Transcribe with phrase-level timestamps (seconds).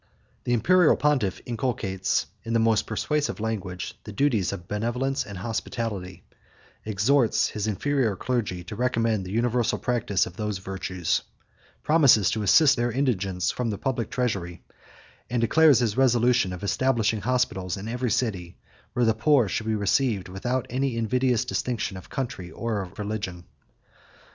[0.45, 6.23] The Imperial pontiff inculcates, in the most persuasive language, the duties of benevolence and hospitality;
[6.83, 11.21] exhorts his inferior clergy to recommend the universal practice of those virtues;
[11.83, 14.63] promises to assist their indigence from the public treasury;
[15.29, 18.57] and declares his resolution of establishing hospitals in every city,
[18.93, 23.45] where the poor should be received without any invidious distinction of country or of religion.